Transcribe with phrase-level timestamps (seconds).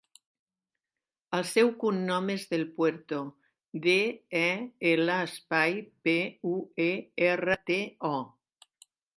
[1.39, 3.21] El seu cognom és Del Puerto:
[3.85, 3.95] de,
[4.41, 4.49] e,
[4.95, 6.19] ela, espai, pe,
[6.57, 6.59] u,
[6.91, 6.93] e,
[7.31, 7.81] erra, te,
[8.15, 8.17] o.